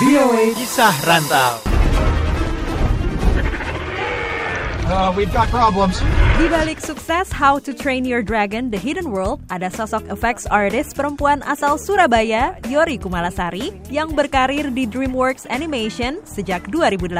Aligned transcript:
VOA 0.00 0.54
Kisah 0.56 0.94
Rantau. 1.04 1.73
Uh, 4.84 5.08
we've 5.16 5.32
got 5.32 5.48
problems. 5.48 5.96
Di 6.36 6.44
balik 6.52 6.76
sukses 6.76 7.32
How 7.32 7.56
to 7.56 7.72
Train 7.72 8.04
Your 8.04 8.20
Dragon 8.20 8.68
The 8.68 8.76
Hidden 8.76 9.08
World, 9.08 9.40
ada 9.48 9.72
sosok 9.72 10.04
effects 10.12 10.44
artist 10.44 10.92
perempuan 10.92 11.40
asal 11.48 11.80
Surabaya, 11.80 12.60
Yori 12.68 13.00
Kumalasari, 13.00 13.72
yang 13.88 14.12
berkarir 14.12 14.68
di 14.68 14.84
DreamWorks 14.84 15.48
Animation 15.48 16.20
sejak 16.28 16.68
2018. 16.68 17.16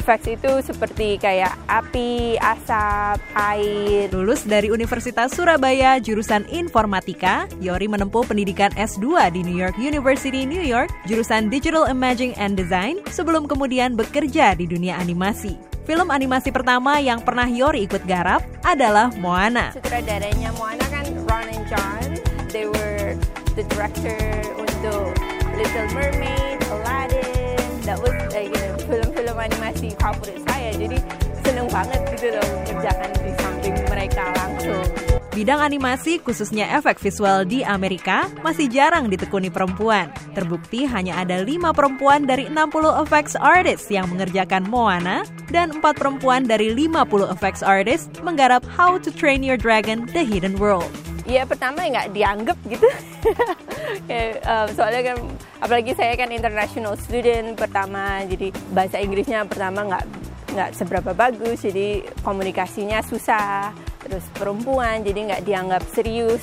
Effects 0.00 0.28
itu 0.32 0.52
seperti 0.64 1.20
kayak 1.20 1.52
api, 1.68 2.40
asap, 2.40 3.20
air. 3.36 4.08
Lulus 4.08 4.48
dari 4.48 4.72
Universitas 4.72 5.36
Surabaya 5.36 6.00
jurusan 6.00 6.48
Informatika, 6.48 7.44
Yori 7.60 7.84
menempuh 7.84 8.24
pendidikan 8.24 8.72
S2 8.72 9.28
di 9.36 9.44
New 9.44 9.60
York 9.60 9.76
University, 9.76 10.48
New 10.48 10.64
York, 10.64 10.88
jurusan 11.04 11.52
Digital 11.52 11.84
Imaging 11.84 12.32
and 12.40 12.56
Design, 12.56 12.96
sebelum 13.12 13.44
kemudian 13.44 13.92
bekerja 13.92 14.56
di 14.56 14.64
dunia 14.64 14.96
animasi. 14.96 15.77
Film 15.88 16.12
animasi 16.12 16.52
pertama 16.52 17.00
yang 17.00 17.24
pernah 17.24 17.48
Yori 17.48 17.88
ikut 17.88 18.04
garap 18.04 18.44
adalah 18.60 19.08
Moana. 19.16 19.72
Sutradaranya 19.72 20.52
Moana 20.60 20.84
kan 20.92 21.08
Ron 21.24 21.48
and 21.48 21.64
John. 21.64 22.04
They 22.52 22.68
were 22.68 23.16
the 23.56 23.64
director 23.72 24.20
untuk 24.60 25.16
Little 25.56 25.88
Mermaid, 25.96 26.60
Aladdin. 26.68 27.64
That 27.88 28.04
was 28.04 28.12
like, 28.36 28.52
you 28.52 28.60
know, 28.60 28.76
film-film 28.84 29.40
animasi 29.40 29.96
favorit 29.96 30.44
saya. 30.44 30.76
Jadi 30.76 31.00
seneng 31.40 31.72
banget 31.72 32.04
gitu 32.20 32.36
loh 32.36 32.44
mengerjakan 32.68 33.08
Bidang 35.38 35.62
animasi, 35.62 36.18
khususnya 36.18 36.66
efek 36.74 36.98
visual 36.98 37.46
di 37.46 37.62
Amerika, 37.62 38.26
masih 38.42 38.66
jarang 38.66 39.06
ditekuni 39.06 39.54
perempuan. 39.54 40.10
Terbukti 40.34 40.82
hanya 40.82 41.22
ada 41.22 41.46
lima 41.46 41.70
perempuan 41.70 42.26
dari 42.26 42.50
60 42.50 43.06
effects 43.06 43.38
artist 43.38 43.86
yang 43.86 44.10
mengerjakan 44.10 44.66
Moana, 44.66 45.22
dan 45.54 45.78
empat 45.78 45.94
perempuan 45.94 46.42
dari 46.42 46.74
50 46.74 47.30
effects 47.30 47.62
artist 47.62 48.10
menggarap 48.26 48.66
How 48.66 48.98
to 48.98 49.14
Train 49.14 49.46
Your 49.46 49.54
Dragon 49.54 50.10
The 50.10 50.26
Hidden 50.26 50.58
World. 50.58 50.90
Iya 51.22 51.46
pertama 51.46 51.86
nggak 51.86 52.18
dianggap 52.18 52.58
gitu. 52.66 52.90
um, 54.50 54.66
soalnya 54.74 55.14
kan 55.14 55.16
apalagi 55.62 55.94
saya 55.94 56.18
kan 56.18 56.34
international 56.34 56.98
student 56.98 57.54
pertama, 57.54 58.26
jadi 58.26 58.50
bahasa 58.74 58.98
Inggrisnya 58.98 59.46
pertama 59.46 59.86
nggak 59.86 60.04
nggak 60.58 60.70
seberapa 60.74 61.14
bagus, 61.14 61.62
jadi 61.62 62.02
komunikasinya 62.26 63.06
susah. 63.06 63.86
Terus 64.08 64.24
perempuan, 64.32 65.04
jadi 65.04 65.20
nggak 65.28 65.42
dianggap 65.44 65.82
serius. 65.92 66.40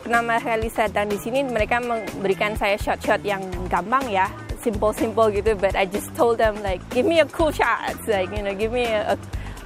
Pertama 0.00 0.40
kali 0.40 0.72
saya 0.72 0.88
datang 0.88 1.12
di 1.12 1.18
sini, 1.20 1.44
mereka 1.44 1.76
memberikan 1.76 2.56
saya 2.56 2.80
shot-shot 2.80 3.20
yang 3.20 3.44
gampang 3.68 4.06
ya, 4.08 4.32
simple-simple 4.64 5.28
gitu. 5.34 5.52
But 5.60 5.76
I 5.76 5.84
just 5.84 6.08
told 6.16 6.40
them 6.40 6.56
like, 6.64 6.80
give 6.88 7.04
me 7.04 7.20
a 7.20 7.28
cool 7.28 7.52
shot, 7.52 8.00
like 8.08 8.32
you 8.32 8.40
know, 8.40 8.56
give 8.56 8.72
me 8.72 8.88
a, 8.88 9.12
a 9.12 9.16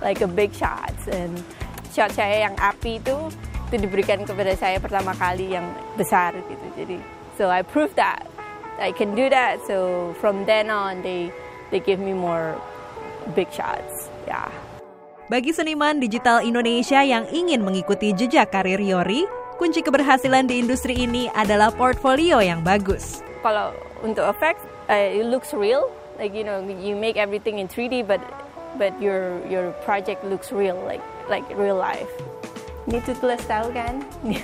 like 0.03 0.25
a 0.25 0.31
big 0.31 0.51
shot. 0.57 0.97
And 1.07 1.39
shot 1.95 2.11
saya 2.17 2.51
yang 2.51 2.59
api 2.59 2.99
itu 2.99 3.17
itu 3.71 3.87
diberikan 3.87 4.27
kepada 4.27 4.59
saya 4.59 4.83
pertama 4.83 5.15
kali 5.15 5.55
yang 5.55 5.71
besar 5.95 6.35
gitu. 6.35 6.67
Jadi, 6.75 6.99
so 7.39 7.47
I 7.47 7.63
proved 7.63 7.95
that 7.95 8.27
I 8.81 8.91
can 8.91 9.15
do 9.15 9.31
that. 9.31 9.63
So 9.69 10.11
from 10.19 10.49
then 10.49 10.73
on, 10.73 11.07
they 11.07 11.31
they 11.71 11.79
give 11.79 12.03
me 12.03 12.17
more 12.17 12.59
big 13.37 13.53
shots. 13.53 14.11
Yeah. 14.27 14.49
Bagi 15.31 15.55
seniman 15.55 16.03
digital 16.03 16.43
Indonesia 16.43 17.07
yang 17.07 17.23
ingin 17.31 17.63
mengikuti 17.63 18.11
jejak 18.11 18.51
karir 18.51 18.83
Yori, 18.83 19.31
kunci 19.63 19.79
keberhasilan 19.79 20.51
di 20.51 20.59
industri 20.59 21.07
ini 21.07 21.31
adalah 21.31 21.71
portfolio 21.71 22.43
yang 22.43 22.67
bagus. 22.67 23.23
Kalau 23.39 23.71
untuk 24.03 24.27
effects, 24.27 24.67
uh, 24.91 24.99
it 24.99 25.23
looks 25.23 25.55
real. 25.55 25.87
Like 26.19 26.35
you 26.35 26.43
know, 26.43 26.59
you 26.67 26.99
make 26.99 27.15
everything 27.15 27.63
in 27.63 27.71
3D, 27.71 28.11
but 28.11 28.19
but 28.75 28.91
your 28.99 29.39
your 29.47 29.71
project 29.87 30.27
looks 30.27 30.51
real, 30.51 30.75
like 30.83 30.99
like 31.31 31.47
real 31.55 31.79
life. 31.79 32.11
Need 32.91 33.07
to 33.07 33.15
tulis 33.15 33.39
tahu 33.47 33.71
kan? 33.71 34.03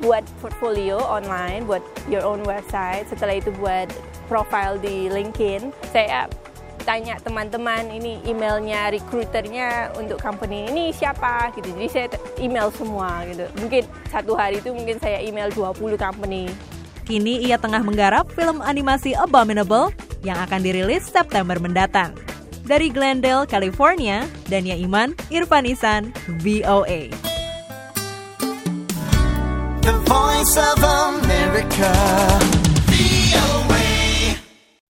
buat 0.00 0.24
portfolio 0.40 0.96
online, 0.96 1.68
buat 1.68 1.84
your 2.08 2.24
own 2.24 2.40
website. 2.48 3.04
Setelah 3.12 3.36
itu 3.36 3.52
buat 3.60 3.92
profile 4.32 4.80
di 4.80 5.12
LinkedIn. 5.12 5.76
Saya 5.92 6.24
tanya 6.90 7.22
teman-teman 7.22 7.86
ini 7.86 8.18
emailnya 8.26 8.90
recruiternya 8.90 9.94
untuk 9.94 10.18
company 10.18 10.66
ini 10.66 10.90
siapa 10.90 11.54
gitu 11.54 11.70
jadi 11.78 11.86
saya 11.86 12.06
email 12.42 12.66
semua 12.74 13.22
gitu 13.30 13.46
mungkin 13.62 13.86
satu 14.10 14.34
hari 14.34 14.58
itu 14.58 14.74
mungkin 14.74 14.98
saya 14.98 15.22
email 15.22 15.54
20 15.54 15.78
company 15.94 16.50
kini 17.06 17.46
ia 17.46 17.62
tengah 17.62 17.78
menggarap 17.86 18.26
film 18.34 18.58
animasi 18.58 19.14
Abominable 19.14 19.94
yang 20.26 20.42
akan 20.42 20.66
dirilis 20.66 21.06
September 21.06 21.62
mendatang 21.62 22.10
dari 22.66 22.90
Glendale, 22.90 23.46
California, 23.46 24.26
Dania 24.50 24.74
Iman, 24.78 25.14
Irfan 25.30 25.66
Isan, 25.66 26.14
VOA. 26.42 27.10
The 29.82 29.94
Voice 30.06 30.54
of. 30.54 30.89